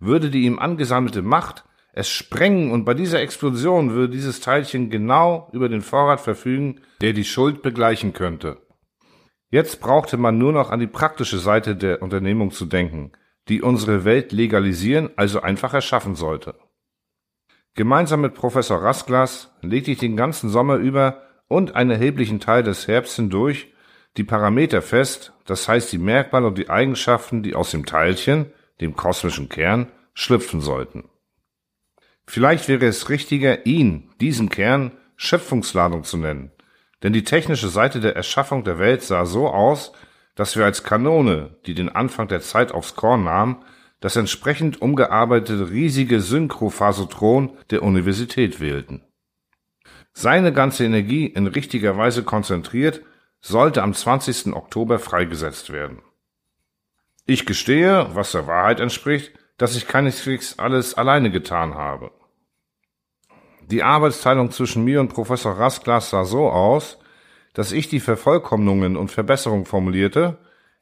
würde 0.00 0.30
die 0.30 0.46
ihm 0.46 0.58
angesammelte 0.58 1.22
Macht 1.22 1.64
es 1.92 2.08
sprengen 2.08 2.70
und 2.70 2.84
bei 2.84 2.94
dieser 2.94 3.20
Explosion 3.20 3.90
würde 3.90 4.12
dieses 4.12 4.40
Teilchen 4.40 4.90
genau 4.90 5.50
über 5.52 5.68
den 5.68 5.82
Vorrat 5.82 6.20
verfügen, 6.20 6.80
der 7.00 7.12
die 7.12 7.25
Schuld 7.25 7.62
begleichen 7.62 8.12
könnte. 8.12 8.58
Jetzt 9.50 9.80
brauchte 9.80 10.16
man 10.16 10.38
nur 10.38 10.52
noch 10.52 10.70
an 10.70 10.78
die 10.78 10.87
praktische 10.87 11.38
Seite 11.38 11.75
der 11.75 12.02
Unternehmung 12.02 12.52
zu 12.52 12.66
denken, 12.66 13.12
die 13.49 13.62
unsere 13.62 14.04
Welt 14.04 14.30
legalisieren, 14.30 15.10
also 15.16 15.40
einfach 15.40 15.75
erschaffen 15.75 16.14
sollte. 16.14 16.54
Gemeinsam 17.75 18.20
mit 18.20 18.34
Professor 18.34 18.80
Rasglas 18.80 19.52
legte 19.60 19.90
ich 19.90 19.99
den 19.99 20.16
ganzen 20.16 20.50
Sommer 20.50 20.76
über 20.76 21.22
und 21.49 21.75
einen 21.75 21.90
erheblichen 21.90 22.38
Teil 22.38 22.62
des 22.62 22.87
Herbst 22.87 23.16
hindurch 23.16 23.72
die 24.17 24.25
Parameter 24.25 24.83
fest, 24.83 25.33
das 25.47 25.69
heißt 25.69 25.93
die 25.93 25.99
Merkmale 25.99 26.47
und 26.47 26.59
die 26.59 26.71
Eigenschaften, 26.71 27.43
die 27.43 27.55
aus 27.55 27.71
dem 27.71 27.87
Teilchen, 27.87 28.52
dem 28.81 28.97
kosmischen 28.97 29.49
Kern, 29.49 29.93
schlüpfen 30.14 30.61
sollten. 30.61 31.09
Vielleicht 32.26 32.69
wäre 32.69 32.87
es 32.87 33.09
richtiger, 33.09 33.67
ihn, 33.67 34.11
diesen 34.21 34.50
Kern, 34.50 34.93
Schöpfungsladung 35.17 36.05
zu 36.05 36.17
nennen, 36.17 36.50
denn 37.02 37.12
die 37.12 37.25
technische 37.25 37.69
Seite 37.69 38.00
der 38.00 38.17
Erschaffung 38.17 38.64
der 38.64 38.79
Welt 38.79 39.02
sah 39.02 39.26
so 39.26 39.49
aus, 39.49 39.93
dass 40.35 40.57
wir 40.57 40.64
als 40.64 40.83
Kanone, 40.83 41.57
die 41.67 41.75
den 41.75 41.88
Anfang 41.88 42.29
der 42.29 42.40
Zeit 42.40 42.73
aufs 42.73 42.95
Korn 42.95 43.25
nahm, 43.25 43.62
das 44.00 44.17
entsprechend 44.17 44.81
umgearbeitete 44.81 45.71
riesige 45.71 46.21
Synchrophasotron 46.21 47.59
der 47.71 47.83
Universität 47.83 48.61
wählten. 48.61 49.02
Seine 50.12 50.52
ganze 50.52 50.85
Energie 50.85 51.26
in 51.26 51.47
richtiger 51.47 51.97
Weise 51.97 52.23
konzentriert, 52.25 53.02
sollte 53.40 53.82
am 53.82 53.94
20. 53.94 54.54
Oktober 54.54 54.99
freigesetzt 54.99 55.73
werden. 55.73 56.02
Ich 57.26 57.47
gestehe, 57.47 58.09
was 58.14 58.32
der 58.32 58.47
Wahrheit 58.47 58.80
entspricht, 58.80 59.32
dass 59.56 59.76
ich 59.76 59.87
keineswegs 59.87 60.59
alles 60.59 60.94
alleine 60.94 61.30
getan 61.30 61.75
habe. 61.75 62.11
Die 63.70 63.82
Arbeitsteilung 63.82 64.50
zwischen 64.50 64.85
mir 64.85 65.00
und 65.00 65.09
Professor 65.09 65.52
Rasglas 65.52 66.11
sah 66.11 66.25
so 66.25 66.49
aus, 66.49 66.99
dass 67.54 67.73
ich 67.73 67.88
die 67.88 68.00
Vervollkommnungen 68.00 68.97
und 68.97 69.11
Verbesserungen 69.11 69.64
formulierte, 69.64 70.38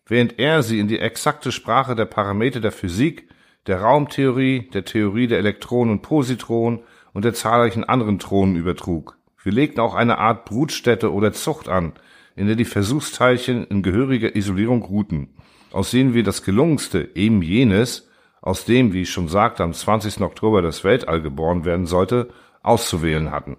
während 0.06 0.38
er 0.38 0.62
sie 0.62 0.78
in 0.78 0.88
die 0.88 0.98
exakte 0.98 1.52
Sprache 1.52 1.94
der 1.94 2.06
Parameter 2.06 2.60
der 2.60 2.72
Physik, 2.72 3.28
der 3.66 3.82
Raumtheorie, 3.82 4.70
der 4.70 4.84
Theorie 4.84 5.26
der 5.26 5.38
Elektronen 5.38 5.92
und 5.92 6.02
Positronen 6.02 6.80
und 7.12 7.24
der 7.24 7.34
zahlreichen 7.34 7.84
anderen 7.84 8.18
Thronen 8.18 8.56
übertrug. 8.56 9.18
Wir 9.42 9.52
legten 9.52 9.80
auch 9.80 9.94
eine 9.94 10.18
Art 10.18 10.46
Brutstätte 10.46 11.12
oder 11.12 11.32
Zucht 11.32 11.68
an, 11.68 11.92
in 12.38 12.47
der 12.47 12.54
die 12.54 12.64
Versuchsteilchen 12.64 13.66
in 13.66 13.83
gehöriger 13.83 14.37
Isolierung 14.37 14.83
ruhten, 14.85 15.35
aus 15.73 15.90
denen 15.90 16.14
wir 16.14 16.23
das 16.23 16.45
gelungenste, 16.45 17.11
eben 17.16 17.42
jenes, 17.42 18.09
aus 18.40 18.64
dem, 18.64 18.92
wie 18.92 19.02
ich 19.02 19.11
schon 19.11 19.26
sagte, 19.26 19.64
am 19.64 19.73
20. 19.73 20.21
Oktober 20.21 20.62
das 20.62 20.85
Weltall 20.85 21.21
geboren 21.21 21.64
werden 21.64 21.87
sollte, 21.87 22.28
auszuwählen 22.62 23.33
hatten. 23.33 23.57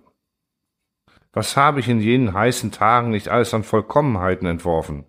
Was 1.33 1.57
habe 1.57 1.81
ich 1.81 1.89
in 1.89 1.99
jenen 1.99 2.33
heißen 2.33 2.71
Tagen 2.71 3.09
nicht 3.11 3.27
alles 3.27 3.53
an 3.53 3.63
Vollkommenheiten 3.63 4.47
entworfen? 4.47 5.03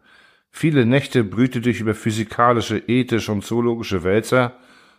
Viele 0.50 0.84
Nächte 0.84 1.22
brütete 1.22 1.70
ich 1.70 1.80
über 1.80 1.94
physikalische, 1.94 2.78
ethische 2.88 3.30
und 3.30 3.44
zoologische 3.44 4.02
Wälzer, 4.02 4.54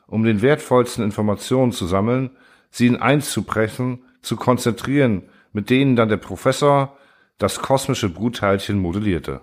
um 0.08 0.24
den 0.24 0.42
wertvollsten 0.42 1.04
Informationen 1.04 1.74
zu 1.74 1.88
sammeln, 1.88 2.30
sie 2.70 2.88
in 2.88 2.96
eins 2.96 3.32
zu 3.32 3.44
pressen, 3.44 4.06
zu 4.22 4.38
konzentrieren, 4.38 5.24
mit 5.52 5.70
denen 5.70 5.98
dann 5.98 6.08
der 6.08 6.18
Professor 6.18 6.98
das 7.42 7.60
kosmische 7.60 8.08
Brutteilchen 8.08 8.78
modellierte. 8.78 9.42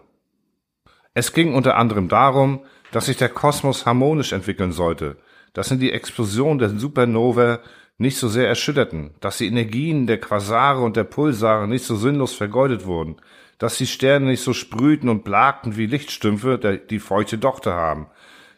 Es 1.14 1.32
ging 1.32 1.54
unter 1.54 1.76
anderem 1.76 2.08
darum, 2.08 2.60
dass 2.92 3.06
sich 3.06 3.16
der 3.16 3.28
Kosmos 3.28 3.86
harmonisch 3.86 4.32
entwickeln 4.32 4.70
sollte, 4.70 5.16
dass 5.52 5.72
in 5.72 5.80
die 5.80 5.92
Explosion 5.92 6.58
der 6.58 6.68
Supernova 6.70 7.58
nicht 7.96 8.16
so 8.18 8.28
sehr 8.28 8.46
erschütterten, 8.46 9.10
dass 9.18 9.38
die 9.38 9.48
Energien 9.48 10.06
der 10.06 10.20
Quasare 10.20 10.80
und 10.82 10.96
der 10.96 11.02
Pulsare 11.02 11.66
nicht 11.66 11.84
so 11.84 11.96
sinnlos 11.96 12.34
vergeudet 12.34 12.86
wurden, 12.86 13.16
dass 13.58 13.78
die 13.78 13.88
Sterne 13.88 14.26
nicht 14.26 14.42
so 14.42 14.52
sprühten 14.52 15.08
und 15.08 15.24
blakten 15.24 15.76
wie 15.76 15.86
Lichtstümpfe, 15.86 16.80
die 16.88 17.00
feuchte 17.00 17.36
Dochte 17.36 17.72
haben, 17.72 18.06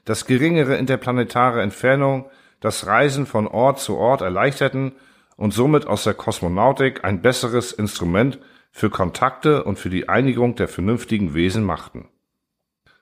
dass 0.04 0.26
geringere 0.26 0.76
interplanetare 0.76 1.62
Entfernungen 1.62 2.26
das 2.60 2.86
Reisen 2.86 3.24
von 3.24 3.46
Ort 3.46 3.80
zu 3.80 3.96
Ort 3.96 4.20
erleichterten 4.20 4.92
und 5.38 5.54
somit 5.54 5.86
aus 5.86 6.04
der 6.04 6.12
Kosmonautik 6.12 7.04
ein 7.04 7.22
besseres 7.22 7.72
Instrument 7.72 8.38
für 8.70 8.90
Kontakte 8.90 9.64
und 9.64 9.78
für 9.78 9.90
die 9.90 10.08
Einigung 10.08 10.54
der 10.54 10.68
vernünftigen 10.68 11.34
Wesen 11.34 11.64
machten. 11.64 12.08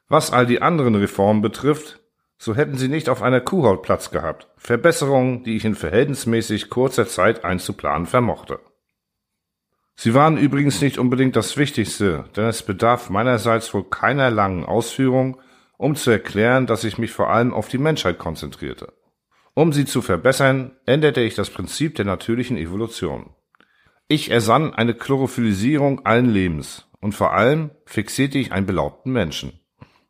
Was 0.08 0.32
all 0.32 0.46
die 0.46 0.62
anderen 0.62 0.94
Reformen 0.94 1.42
betrifft, 1.42 2.00
so 2.38 2.54
hätten 2.54 2.76
sie 2.76 2.88
nicht 2.88 3.08
auf 3.08 3.22
einer 3.22 3.40
Kuhhaut 3.40 3.82
Platz 3.82 4.10
gehabt. 4.10 4.48
Verbesserungen, 4.56 5.42
die 5.44 5.56
ich 5.56 5.64
in 5.64 5.74
verhältnismäßig 5.74 6.70
kurzer 6.70 7.06
Zeit 7.06 7.44
einzuplanen 7.44 8.06
vermochte. 8.06 8.60
Sie 9.96 10.14
waren 10.14 10.38
übrigens 10.38 10.80
nicht 10.80 10.98
unbedingt 10.98 11.34
das 11.34 11.56
Wichtigste, 11.56 12.24
denn 12.36 12.44
es 12.44 12.62
bedarf 12.62 13.10
meinerseits 13.10 13.74
wohl 13.74 13.82
keiner 13.82 14.30
langen 14.30 14.64
Ausführung, 14.64 15.40
um 15.76 15.96
zu 15.96 16.12
erklären, 16.12 16.66
dass 16.66 16.84
ich 16.84 16.98
mich 16.98 17.10
vor 17.10 17.30
allem 17.30 17.52
auf 17.52 17.68
die 17.68 17.78
Menschheit 17.78 18.18
konzentrierte. 18.18 18.92
Um 19.54 19.72
sie 19.72 19.84
zu 19.84 20.00
verbessern, 20.00 20.70
änderte 20.86 21.20
ich 21.20 21.34
das 21.34 21.50
Prinzip 21.50 21.96
der 21.96 22.04
natürlichen 22.04 22.56
Evolution. 22.56 23.30
Ich 24.10 24.30
ersann 24.30 24.72
eine 24.72 24.94
Chlorophyllisierung 24.94 26.06
allen 26.06 26.30
Lebens 26.30 26.88
und 27.00 27.12
vor 27.14 27.34
allem 27.34 27.70
fixierte 27.84 28.38
ich 28.38 28.52
einen 28.52 28.64
belaubten 28.64 29.12
Menschen. 29.12 29.60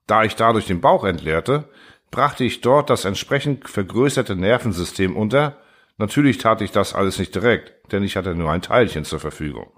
Da 0.07 0.23
ich 0.23 0.37
dadurch 0.37 0.67
den 0.67 0.81
Bauch 0.81 1.03
entleerte, 1.03 1.69
brachte 2.13 2.45
ich 2.45 2.61
dort 2.61 2.91
das 2.91 3.05
entsprechend 3.05 3.69
vergrößerte 3.69 4.37
Nervensystem 4.37 5.17
unter. 5.17 5.59
Natürlich 5.97 6.39
tat 6.39 6.63
ich 6.63 6.71
das 6.71 6.95
alles 6.95 7.19
nicht 7.19 7.35
direkt, 7.35 7.93
denn 7.93 8.05
ich 8.05 8.17
hatte 8.17 8.37
nur 8.37 8.53
ein 8.53 8.63
Teilchen 8.63 9.05
zur 9.05 9.19
Verfügung. 9.19 9.73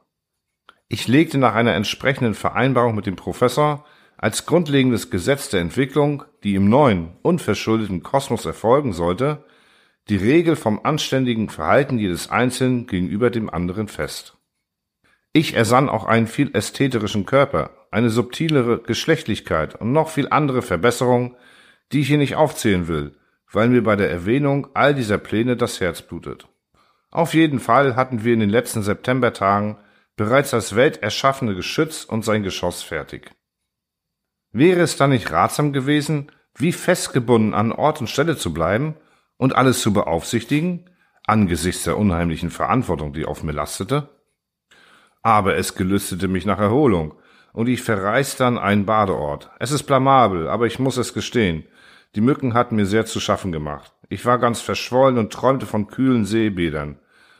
Ich 0.88 1.08
legte 1.08 1.38
nach 1.38 1.54
einer 1.54 1.74
entsprechenden 1.74 2.34
Vereinbarung 2.34 2.94
mit 2.94 3.06
dem 3.06 3.16
Professor 3.16 3.86
als 4.18 4.44
grundlegendes 4.44 5.10
Gesetz 5.10 5.48
der 5.48 5.62
Entwicklung, 5.62 6.24
die 6.44 6.56
im 6.56 6.68
neuen, 6.68 7.16
unverschuldeten 7.22 8.02
Kosmos 8.02 8.44
erfolgen 8.44 8.92
sollte, 8.92 9.44
die 10.08 10.16
Regel 10.16 10.56
vom 10.56 10.80
anständigen 10.84 11.48
Verhalten 11.48 11.98
jedes 11.98 12.30
Einzelnen 12.30 12.86
gegenüber 12.86 13.30
dem 13.30 13.50
anderen 13.50 13.88
fest. 13.88 14.36
Ich 15.32 15.54
ersann 15.54 15.88
auch 15.88 16.04
einen 16.04 16.26
viel 16.26 16.50
ästhetischen 16.54 17.24
Körper, 17.26 17.70
eine 17.92 18.10
subtilere 18.10 18.82
Geschlechtlichkeit 18.82 19.76
und 19.76 19.92
noch 19.92 20.08
viel 20.08 20.28
andere 20.30 20.62
Verbesserungen, 20.62 21.36
die 21.92 22.00
ich 22.00 22.08
hier 22.08 22.18
nicht 22.18 22.34
aufzählen 22.34 22.88
will, 22.88 23.16
weil 23.52 23.68
mir 23.68 23.82
bei 23.82 23.94
der 23.94 24.10
Erwähnung 24.10 24.68
all 24.74 24.94
dieser 24.94 25.18
Pläne 25.18 25.56
das 25.56 25.80
Herz 25.80 26.02
blutet. 26.02 26.48
Auf 27.12 27.34
jeden 27.34 27.60
Fall 27.60 27.96
hatten 27.96 28.24
wir 28.24 28.34
in 28.34 28.40
den 28.40 28.50
letzten 28.50 28.82
Septembertagen 28.82 29.76
bereits 30.16 30.50
das 30.50 30.76
welterschaffene 30.76 31.54
Geschütz 31.54 32.04
und 32.04 32.24
sein 32.24 32.42
Geschoss 32.42 32.82
fertig. 32.82 33.30
Wäre 34.52 34.80
es 34.80 34.96
dann 34.96 35.10
nicht 35.10 35.30
ratsam 35.30 35.72
gewesen, 35.72 36.32
wie 36.56 36.72
festgebunden 36.72 37.54
an 37.54 37.72
Ort 37.72 38.00
und 38.00 38.08
Stelle 38.08 38.36
zu 38.36 38.52
bleiben 38.52 38.96
und 39.40 39.56
alles 39.56 39.80
zu 39.80 39.94
beaufsichtigen, 39.94 40.84
angesichts 41.26 41.84
der 41.84 41.96
unheimlichen 41.96 42.50
Verantwortung, 42.50 43.14
die 43.14 43.24
auf 43.24 43.42
mir 43.42 43.52
lastete? 43.52 44.10
Aber 45.22 45.56
es 45.56 45.74
gelüstete 45.74 46.28
mich 46.28 46.44
nach 46.44 46.58
Erholung, 46.58 47.14
und 47.54 47.66
ich 47.66 47.80
verreiste 47.82 48.44
dann 48.44 48.58
einen 48.58 48.84
Badeort. 48.84 49.50
Es 49.58 49.72
ist 49.72 49.84
blamabel, 49.84 50.46
aber 50.46 50.66
ich 50.66 50.78
muss 50.78 50.98
es 50.98 51.14
gestehen. 51.14 51.64
Die 52.14 52.20
Mücken 52.20 52.52
hatten 52.52 52.76
mir 52.76 52.84
sehr 52.84 53.06
zu 53.06 53.18
schaffen 53.18 53.50
gemacht. 53.50 53.94
Ich 54.10 54.26
war 54.26 54.38
ganz 54.38 54.60
verschwollen 54.60 55.16
und 55.16 55.32
träumte 55.32 55.64
von 55.64 55.86
kühlen 55.86 56.26
Seebädern. 56.26 56.98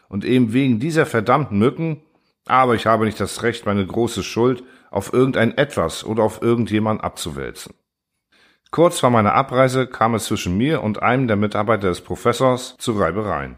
Und 0.09 0.25
eben 0.25 0.55
wegen 0.55 0.81
dieser 0.81 1.05
verdammten 1.05 1.59
Mücken, 1.59 2.03
aber 2.47 2.77
ich 2.77 2.87
habe 2.87 3.05
nicht 3.05 3.21
das 3.21 3.43
Recht, 3.43 3.67
meine 3.67 3.87
große 3.87 4.23
Schuld 4.23 4.65
auf 4.91 5.13
irgendein 5.13 5.57
etwas 5.59 6.03
oder 6.03 6.23
auf 6.23 6.41
irgendjemand 6.41 7.05
abzuwälzen. 7.05 7.75
Kurz 8.71 9.01
vor 9.01 9.11
meiner 9.11 9.35
Abreise 9.35 9.89
kam 9.89 10.15
es 10.15 10.27
zwischen 10.27 10.57
mir 10.57 10.83
und 10.83 11.03
einem 11.03 11.27
der 11.27 11.37
Mitarbeiter 11.37 11.89
des 11.89 12.03
Professors 12.03 12.77
zu 12.79 12.93
Reibereien. 12.93 13.57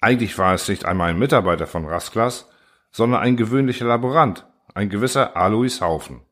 Eigentlich 0.00 0.38
war 0.38 0.54
es 0.54 0.66
nicht 0.68 0.86
einmal 0.86 1.10
ein 1.10 1.18
Mitarbeiter 1.18 1.66
von 1.66 1.84
Rasklas, 1.84 2.48
sondern 2.90 3.20
ein 3.20 3.36
gewöhnlicher 3.36 3.84
Laborant, 3.84 4.46
ein 4.74 4.88
gewisser 4.88 5.36
Alois 5.36 5.80
Haufen. 5.80 6.22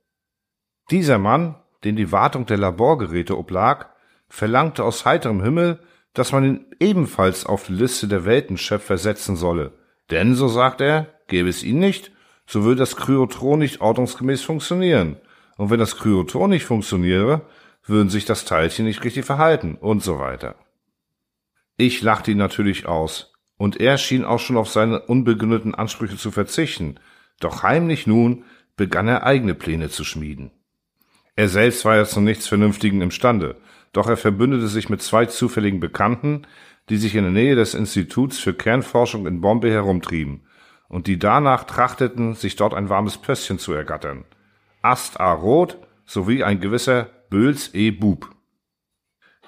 Dieser 0.90 1.19
Mann, 1.19 1.57
den 1.85 1.97
die 1.97 2.12
Wartung 2.12 2.47
der 2.47 2.57
Laborgeräte 2.57 3.37
oblag, 3.37 3.88
verlangte 4.28 4.85
aus 4.85 5.04
heiterem 5.04 5.43
Himmel, 5.43 5.81
dass 6.14 6.33
man 6.33 6.45
ihn 6.45 6.66
ebenfalls 6.81 7.45
auf 7.45 7.66
die 7.66 7.75
Liste 7.75 8.09
der 8.09 8.25
Weltenschöpfer 8.25 8.97
setzen 8.97 9.37
solle. 9.37 9.73
Denn, 10.11 10.35
so 10.35 10.49
sagt 10.49 10.81
er, 10.81 11.09
gäbe 11.28 11.50
es 11.50 11.62
ihn 11.62 11.78
nicht, 11.78 12.11
so 12.47 12.64
würde 12.64 12.81
das 12.81 12.97
Kryotron 12.97 13.59
nicht 13.59 13.83
ordnungsgemäß 13.83 14.43
funktionieren. 14.43 15.16
Und 15.57 15.71
wenn 15.71 15.78
das 15.78 15.97
Kryotron 15.97 16.50
nicht 16.50 16.64
funktioniere, 16.64 17.43
würden 17.85 18.09
sich 18.09 18.25
das 18.25 18.45
Teilchen 18.45 18.87
nicht 18.87 19.05
richtig 19.05 19.25
verhalten 19.25 19.76
und 19.76 20.03
so 20.03 20.19
weiter. 20.19 20.57
Ich 21.76 22.03
lachte 22.03 22.31
ihn 22.31 22.38
natürlich 22.38 22.87
aus, 22.87 23.33
und 23.57 23.81
er 23.81 23.99
schien 23.99 24.25
auch 24.25 24.41
schon 24.41 24.57
auf 24.57 24.69
seine 24.69 25.00
unbegründeten 25.00 25.75
Ansprüche 25.75 26.17
zu 26.17 26.31
verzichten, 26.31 26.99
doch 27.41 27.62
heimlich 27.62 28.07
nun 28.07 28.45
begann 28.76 29.09
er 29.09 29.25
eigene 29.25 29.55
Pläne 29.55 29.88
zu 29.88 30.05
schmieden. 30.05 30.50
Er 31.37 31.49
selbst 31.49 31.85
war 31.85 31.97
ja 31.97 32.05
zu 32.05 32.21
nichts 32.21 32.47
Vernünftigen 32.47 33.00
imstande, 33.00 33.57
doch 33.93 34.09
er 34.09 34.17
verbündete 34.17 34.69
sich 34.69 34.88
mit 34.88 35.03
zwei 35.03 35.26
zufälligen 35.26 35.81
Bekannten, 35.81 36.47
die 36.88 36.97
sich 36.97 37.14
in 37.14 37.23
der 37.23 37.33
Nähe 37.33 37.55
des 37.55 37.75
Instituts 37.75 38.38
für 38.38 38.55
Kernforschung 38.55 39.26
in 39.26 39.41
Bombay 39.41 39.71
herumtrieben 39.71 40.43
und 40.88 41.07
die 41.07 41.19
danach 41.19 41.64
trachteten, 41.64 42.35
sich 42.35 42.57
dort 42.57 42.75
ein 42.75 42.88
warmes 42.88 43.19
Pösschen 43.19 43.59
zu 43.59 43.73
ergattern. 43.73 44.25
Ast 44.83 45.19
A. 45.19 45.33
Roth 45.33 45.79
sowie 46.05 46.45
ein 46.45 46.61
gewisser 46.61 47.09
Böls 47.31 47.75
E. 47.75 47.90
Bub. 47.90 48.31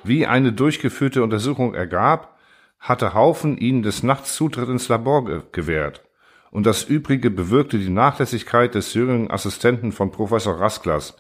Wie 0.02 0.26
eine 0.26 0.52
durchgeführte 0.52 1.22
Untersuchung 1.22 1.74
ergab, 1.74 2.38
hatte 2.78 3.14
Haufen 3.14 3.58
ihnen 3.58 3.82
des 3.82 4.02
Nachts 4.02 4.34
Zutritt 4.36 4.68
ins 4.68 4.88
Labor 4.88 5.50
gewährt. 5.52 6.04
Und 6.50 6.64
das 6.64 6.84
Übrige 6.84 7.30
bewirkte 7.30 7.78
die 7.78 7.90
Nachlässigkeit 7.90 8.74
des 8.74 8.94
jüngeren 8.94 9.30
Assistenten 9.30 9.92
von 9.92 10.10
Professor 10.12 10.60
Rasklas, 10.60 11.16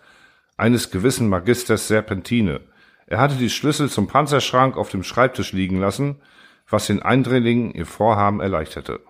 eines 0.56 0.90
gewissen 0.90 1.28
Magisters 1.28 1.88
Serpentine. 1.88 2.60
Er 3.06 3.18
hatte 3.18 3.34
die 3.34 3.50
Schlüssel 3.50 3.90
zum 3.90 4.06
Panzerschrank 4.06 4.76
auf 4.76 4.88
dem 4.88 5.02
Schreibtisch 5.02 5.52
liegen 5.52 5.78
lassen, 5.78 6.16
was 6.68 6.86
den 6.86 7.02
Eindringlingen 7.02 7.72
ihr 7.72 7.86
Vorhaben 7.86 8.40
erleichterte. 8.40 9.00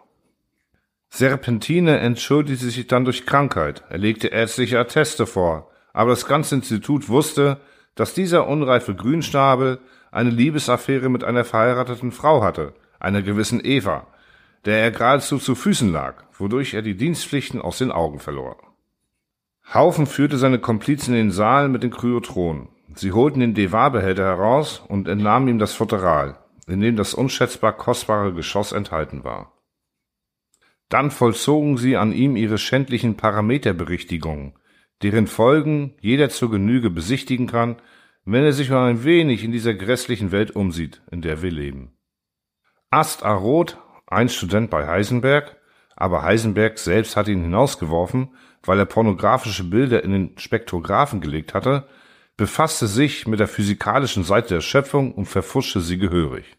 Serpentine 1.08 1.98
entschuldigte 1.98 2.66
sich 2.66 2.86
dann 2.88 3.04
durch 3.04 3.26
Krankheit, 3.26 3.84
er 3.88 3.98
legte 3.98 4.28
ärztliche 4.28 4.78
Atteste 4.78 5.26
vor, 5.26 5.70
aber 5.96 6.10
das 6.10 6.26
ganze 6.26 6.56
Institut 6.56 7.08
wusste, 7.08 7.56
dass 7.94 8.12
dieser 8.12 8.46
unreife 8.46 8.94
Grünschnabel 8.94 9.78
eine 10.10 10.28
Liebesaffäre 10.28 11.08
mit 11.08 11.24
einer 11.24 11.42
verheirateten 11.42 12.12
Frau 12.12 12.42
hatte, 12.42 12.74
einer 13.00 13.22
gewissen 13.22 13.64
Eva, 13.64 14.06
der 14.66 14.78
er 14.78 14.90
geradezu 14.90 15.38
zu 15.38 15.54
Füßen 15.54 15.90
lag, 15.90 16.24
wodurch 16.36 16.74
er 16.74 16.82
die 16.82 16.98
Dienstpflichten 16.98 17.62
aus 17.62 17.78
den 17.78 17.90
Augen 17.90 18.18
verlor. 18.18 18.58
Haufen 19.72 20.04
führte 20.04 20.36
seine 20.36 20.58
Komplizen 20.58 21.14
in 21.14 21.28
den 21.28 21.30
Saal 21.30 21.70
mit 21.70 21.82
den 21.82 21.92
Kryotronen. 21.92 22.68
Sie 22.94 23.12
holten 23.12 23.40
den 23.40 23.54
Deva-Behälter 23.54 24.24
heraus 24.24 24.82
und 24.86 25.08
entnahmen 25.08 25.48
ihm 25.48 25.58
das 25.58 25.72
Futteral, 25.72 26.36
in 26.66 26.82
dem 26.82 26.96
das 26.96 27.14
unschätzbar 27.14 27.72
kostbare 27.72 28.34
Geschoss 28.34 28.72
enthalten 28.72 29.24
war. 29.24 29.54
Dann 30.90 31.10
vollzogen 31.10 31.78
sie 31.78 31.96
an 31.96 32.12
ihm 32.12 32.36
ihre 32.36 32.58
schändlichen 32.58 33.16
Parameterberichtigungen, 33.16 34.52
deren 35.02 35.26
Folgen 35.26 35.94
jeder 36.00 36.28
zur 36.30 36.50
Genüge 36.50 36.90
besichtigen 36.90 37.46
kann, 37.46 37.76
wenn 38.24 38.44
er 38.44 38.52
sich 38.52 38.70
nur 38.70 38.80
ein 38.80 39.04
wenig 39.04 39.44
in 39.44 39.52
dieser 39.52 39.74
grässlichen 39.74 40.32
Welt 40.32 40.56
umsieht, 40.56 41.02
in 41.10 41.22
der 41.22 41.42
wir 41.42 41.50
leben. 41.50 41.92
Ast 42.90 43.24
A. 43.24 43.34
Roth, 43.34 43.78
ein 44.06 44.28
Student 44.28 44.70
bei 44.70 44.86
Heisenberg, 44.86 45.56
aber 45.96 46.22
Heisenberg 46.22 46.78
selbst 46.78 47.16
hat 47.16 47.28
ihn 47.28 47.42
hinausgeworfen, 47.42 48.28
weil 48.62 48.78
er 48.78 48.84
pornografische 48.84 49.64
Bilder 49.64 50.02
in 50.02 50.12
den 50.12 50.38
Spektrographen 50.38 51.20
gelegt 51.20 51.54
hatte, 51.54 51.86
befasste 52.36 52.86
sich 52.86 53.26
mit 53.26 53.40
der 53.40 53.48
physikalischen 53.48 54.24
Seite 54.24 54.54
der 54.54 54.60
Schöpfung 54.60 55.14
und 55.14 55.26
verfuschte 55.26 55.80
sie 55.80 55.98
gehörig. 55.98 56.56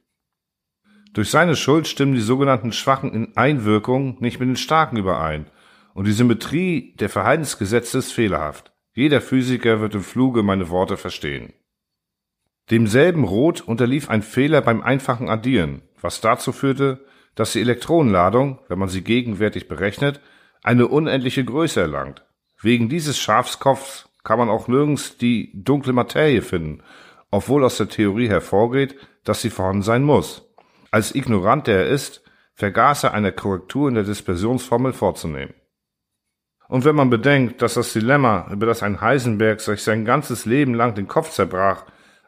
Durch 1.14 1.30
seine 1.30 1.56
Schuld 1.56 1.88
stimmen 1.88 2.14
die 2.14 2.22
sogenannten 2.22 2.72
Schwachen 2.72 3.14
in 3.14 3.38
Einwirkung 3.38 4.18
nicht 4.20 4.40
mit 4.40 4.50
den 4.50 4.56
Starken 4.56 4.98
überein, 4.98 5.50
und 5.98 6.06
die 6.06 6.12
Symmetrie 6.12 6.94
der 7.00 7.10
Verhaltensgesetze 7.10 7.98
ist 7.98 8.12
fehlerhaft. 8.12 8.72
Jeder 8.94 9.20
Physiker 9.20 9.82
wird 9.82 9.96
im 9.96 10.04
Fluge 10.04 10.44
meine 10.44 10.70
Worte 10.70 10.96
verstehen. 10.96 11.54
Demselben 12.70 13.24
Rot 13.24 13.62
unterlief 13.62 14.08
ein 14.08 14.22
Fehler 14.22 14.62
beim 14.62 14.84
einfachen 14.84 15.28
Addieren, 15.28 15.82
was 16.00 16.22
dazu 16.22 16.52
führte, 16.52 17.04
dass 17.34 17.54
die 17.54 17.62
Elektronenladung, 17.62 18.60
wenn 18.68 18.78
man 18.78 18.90
sie 18.90 19.04
gegenwärtig 19.04 19.68
berechnet, 19.68 20.22
eine 20.62 20.88
unendliche 20.88 21.44
Größe 21.44 21.82
erlangt. 21.82 22.24
Wegen 22.62 22.90
dieses 22.90 23.18
Schafskopfs 23.18 24.08
kann 24.24 24.38
man 24.38 24.50
auch 24.50 24.68
nirgends 24.68 25.18
die 25.18 25.50
dunkle 25.56 25.94
Materie 25.94 26.44
finden, 26.44 26.84
obwohl 27.32 27.66
aus 27.66 27.78
der 27.78 27.90
Theorie 27.90 28.30
hervorgeht, 28.30 28.96
dass 29.24 29.42
sie 29.42 29.50
vorhanden 29.50 29.82
sein 29.82 30.04
muss. 30.04 30.48
Als 30.92 31.16
ignorant 31.16 31.66
der 31.66 31.86
er 31.86 31.88
ist, 31.88 32.22
vergaß 32.54 33.06
er 33.06 33.16
eine 33.16 33.32
Korrektur 33.32 33.90
in 33.90 33.96
der 33.96 34.04
Dispersionsformel 34.04 34.94
vorzunehmen. 34.94 35.56
Und 36.68 36.84
wenn 36.84 36.96
man 36.96 37.10
bedenkt, 37.10 37.62
dass 37.62 37.76
das 37.76 37.94
Dilemma, 37.94 38.50
über 38.52 38.66
das 38.66 38.84
ein 38.84 39.00
Heisenberg 39.00 39.62
sich 39.62 39.84
sein 39.84 40.04
ganzes 40.04 40.46
Leben 40.46 40.74
lang 40.74 40.96
den 40.96 41.08
Kopf 41.08 41.32
zerbrach, 41.32 41.86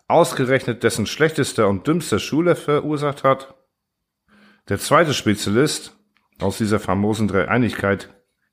ausgerechnet 0.08 0.84
dessen 0.84 1.06
schlechtester 1.06 1.68
und 1.68 1.86
dümmster 1.86 2.20
Schule 2.20 2.56
verursacht 2.56 3.24
hat, 3.24 3.56
der 4.70 4.80
zweite 4.80 5.14
Spezialist 5.14 5.98
aus 6.40 6.58
dieser 6.58 6.80
famosen 6.80 7.28
Dreieinigkeit, 7.28 8.10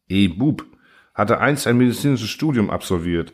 E. 0.09 0.29
Bub, 0.29 0.65
hatte 1.15 1.39
einst 1.39 1.67
ein 1.67 1.79
medizinisches 1.79 2.29
Studium 2.29 2.71
absolviert, 2.71 3.33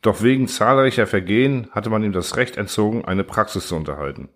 doch 0.00 0.22
wegen 0.22 0.46
zahlreicher 0.46 1.06
Vergehen 1.06 1.68
hatte 1.72 1.90
man 1.90 2.04
ihm 2.04 2.12
das 2.12 2.36
Recht 2.36 2.56
entzogen, 2.56 3.04
eine 3.04 3.24
Praxis 3.24 3.68
zu 3.68 3.76
unterhalten. 3.76 4.28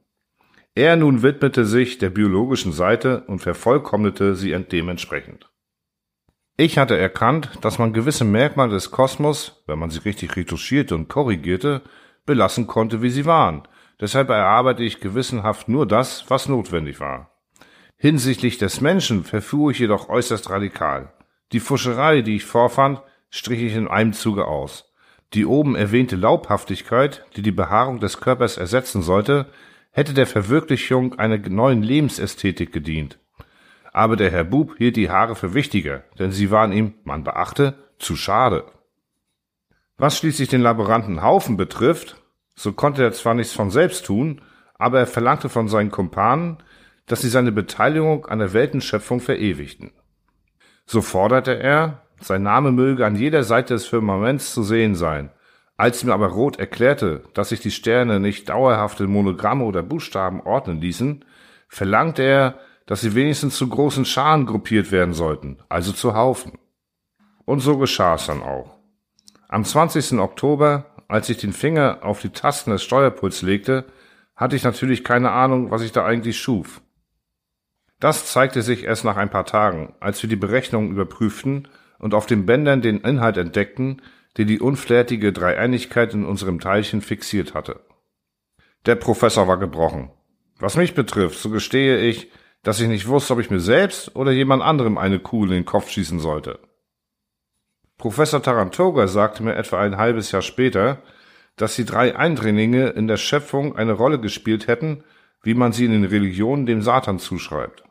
Er 0.74 0.96
nun 0.96 1.22
widmete 1.22 1.64
sich 1.64 1.98
der 1.98 2.10
biologischen 2.10 2.72
Seite 2.72 3.24
und 3.26 3.40
vervollkommnete 3.40 4.34
sie 4.34 4.52
dementsprechend. 4.64 5.51
Ich 6.56 6.76
hatte 6.76 6.98
erkannt, 6.98 7.50
dass 7.62 7.78
man 7.78 7.94
gewisse 7.94 8.24
Merkmale 8.24 8.72
des 8.72 8.90
Kosmos, 8.90 9.62
wenn 9.66 9.78
man 9.78 9.90
sie 9.90 10.00
richtig 10.00 10.36
retuschierte 10.36 10.94
und 10.94 11.08
korrigierte, 11.08 11.80
belassen 12.26 12.66
konnte, 12.66 13.00
wie 13.00 13.10
sie 13.10 13.24
waren. 13.24 13.62
Deshalb 14.00 14.28
erarbeite 14.28 14.82
ich 14.82 15.00
gewissenhaft 15.00 15.68
nur 15.68 15.86
das, 15.86 16.24
was 16.28 16.48
notwendig 16.48 17.00
war. 17.00 17.30
Hinsichtlich 17.96 18.58
des 18.58 18.80
Menschen 18.80 19.24
verfuhr 19.24 19.70
ich 19.70 19.78
jedoch 19.78 20.08
äußerst 20.08 20.50
radikal. 20.50 21.12
Die 21.52 21.60
Fuscherei, 21.60 22.20
die 22.20 22.36
ich 22.36 22.44
vorfand, 22.44 23.00
strich 23.30 23.62
ich 23.62 23.74
in 23.74 23.88
einem 23.88 24.12
Zuge 24.12 24.46
aus. 24.46 24.92
Die 25.32 25.46
oben 25.46 25.74
erwähnte 25.74 26.16
Laubhaftigkeit, 26.16 27.24
die 27.36 27.42
die 27.42 27.52
Behaarung 27.52 28.00
des 28.00 28.20
Körpers 28.20 28.58
ersetzen 28.58 29.02
sollte, 29.02 29.46
hätte 29.90 30.12
der 30.12 30.26
Verwirklichung 30.26 31.18
einer 31.18 31.38
neuen 31.38 31.82
Lebensästhetik 31.82 32.72
gedient. 32.72 33.18
Aber 33.92 34.16
der 34.16 34.30
Herr 34.30 34.44
Bub 34.44 34.76
hielt 34.78 34.96
die 34.96 35.10
Haare 35.10 35.36
für 35.36 35.54
wichtiger, 35.54 36.04
denn 36.18 36.32
sie 36.32 36.50
waren 36.50 36.72
ihm, 36.72 36.94
man 37.04 37.24
beachte, 37.24 37.74
zu 37.98 38.16
schade. 38.16 38.64
Was 39.98 40.18
schließlich 40.18 40.48
den 40.48 40.62
Laboranten 40.62 41.22
Haufen 41.22 41.56
betrifft, 41.56 42.16
so 42.54 42.72
konnte 42.72 43.02
er 43.02 43.12
zwar 43.12 43.34
nichts 43.34 43.52
von 43.52 43.70
selbst 43.70 44.06
tun, 44.06 44.40
aber 44.74 44.98
er 44.98 45.06
verlangte 45.06 45.48
von 45.48 45.68
seinen 45.68 45.90
Kumpanen, 45.90 46.56
dass 47.06 47.20
sie 47.20 47.28
seine 47.28 47.52
Beteiligung 47.52 48.26
an 48.26 48.38
der 48.38 48.52
Weltenschöpfung 48.52 49.20
verewigten. 49.20 49.92
So 50.86 51.02
forderte 51.02 51.58
er, 51.58 52.02
sein 52.20 52.42
Name 52.42 52.72
möge 52.72 53.04
an 53.04 53.16
jeder 53.16 53.44
Seite 53.44 53.74
des 53.74 53.86
Firmaments 53.86 54.54
zu 54.54 54.62
sehen 54.62 54.94
sein, 54.94 55.30
als 55.76 56.02
ihm 56.02 56.10
aber 56.10 56.28
Roth 56.28 56.58
erklärte, 56.58 57.24
dass 57.34 57.50
sich 57.50 57.60
die 57.60 57.70
Sterne 57.70 58.20
nicht 58.20 58.48
dauerhafte 58.48 59.06
Monogramme 59.06 59.64
oder 59.64 59.82
Buchstaben 59.82 60.40
ordnen 60.40 60.80
ließen, 60.80 61.24
verlangte 61.68 62.22
er, 62.22 62.58
dass 62.86 63.00
sie 63.00 63.14
wenigstens 63.14 63.56
zu 63.56 63.68
großen 63.68 64.04
Scharen 64.04 64.46
gruppiert 64.46 64.90
werden 64.92 65.14
sollten, 65.14 65.58
also 65.68 65.92
zu 65.92 66.14
Haufen. 66.14 66.58
Und 67.44 67.60
so 67.60 67.78
geschah 67.78 68.14
es 68.14 68.26
dann 68.26 68.42
auch. 68.42 68.76
Am 69.48 69.64
20. 69.64 70.18
Oktober, 70.18 70.86
als 71.08 71.28
ich 71.28 71.36
den 71.36 71.52
Finger 71.52 71.98
auf 72.02 72.20
die 72.20 72.30
Tasten 72.30 72.70
des 72.70 72.82
Steuerpuls 72.82 73.42
legte, 73.42 73.84
hatte 74.34 74.56
ich 74.56 74.64
natürlich 74.64 75.04
keine 75.04 75.30
Ahnung, 75.30 75.70
was 75.70 75.82
ich 75.82 75.92
da 75.92 76.04
eigentlich 76.04 76.40
schuf. 76.40 76.80
Das 78.00 78.26
zeigte 78.26 78.62
sich 78.62 78.84
erst 78.84 79.04
nach 79.04 79.16
ein 79.16 79.30
paar 79.30 79.44
Tagen, 79.44 79.94
als 80.00 80.22
wir 80.22 80.28
die 80.28 80.36
Berechnungen 80.36 80.90
überprüften 80.90 81.68
und 81.98 82.14
auf 82.14 82.26
den 82.26 82.46
Bändern 82.46 82.82
den 82.82 82.98
Inhalt 82.98 83.36
entdeckten, 83.36 84.02
der 84.36 84.44
die 84.44 84.58
unflätige 84.58 85.32
Dreieinigkeit 85.32 86.14
in 86.14 86.24
unserem 86.24 86.58
Teilchen 86.58 87.00
fixiert 87.00 87.54
hatte. 87.54 87.80
Der 88.86 88.96
Professor 88.96 89.46
war 89.46 89.58
gebrochen. 89.58 90.10
Was 90.58 90.76
mich 90.76 90.94
betrifft, 90.94 91.38
so 91.38 91.50
gestehe 91.50 91.98
ich, 91.98 92.30
dass 92.62 92.80
ich 92.80 92.88
nicht 92.88 93.08
wusste, 93.08 93.34
ob 93.34 93.40
ich 93.40 93.50
mir 93.50 93.60
selbst 93.60 94.14
oder 94.14 94.30
jemand 94.30 94.62
anderem 94.62 94.98
eine 94.98 95.18
Kugel 95.18 95.50
in 95.50 95.62
den 95.62 95.64
Kopf 95.64 95.90
schießen 95.90 96.20
sollte. 96.20 96.58
Professor 97.98 98.42
Tarantoga 98.42 99.06
sagte 99.06 99.42
mir 99.42 99.54
etwa 99.54 99.80
ein 99.80 99.96
halbes 99.96 100.32
Jahr 100.32 100.42
später, 100.42 101.02
dass 101.56 101.76
die 101.76 101.84
drei 101.84 102.16
Eindringlinge 102.16 102.88
in 102.88 103.06
der 103.06 103.16
Schöpfung 103.16 103.76
eine 103.76 103.92
Rolle 103.92 104.18
gespielt 104.18 104.66
hätten, 104.66 105.04
wie 105.42 105.54
man 105.54 105.72
sie 105.72 105.84
in 105.84 105.92
den 105.92 106.04
Religionen 106.04 106.66
dem 106.66 106.82
Satan 106.82 107.18
zuschreibt. 107.18 107.84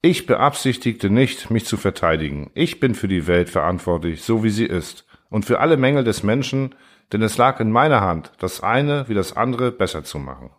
Ich 0.00 0.26
beabsichtigte 0.26 1.10
nicht, 1.10 1.50
mich 1.50 1.66
zu 1.66 1.76
verteidigen. 1.76 2.50
Ich 2.54 2.78
bin 2.78 2.94
für 2.94 3.08
die 3.08 3.26
Welt 3.26 3.50
verantwortlich, 3.50 4.22
so 4.22 4.44
wie 4.44 4.50
sie 4.50 4.66
ist 4.66 5.04
und 5.28 5.44
für 5.44 5.58
alle 5.58 5.76
Mängel 5.76 6.04
des 6.04 6.22
Menschen, 6.22 6.74
denn 7.12 7.22
es 7.22 7.36
lag 7.36 7.58
in 7.60 7.72
meiner 7.72 8.00
Hand, 8.00 8.32
das 8.38 8.62
eine 8.62 9.08
wie 9.08 9.14
das 9.14 9.36
andere 9.36 9.72
besser 9.72 10.04
zu 10.04 10.18
machen. 10.18 10.50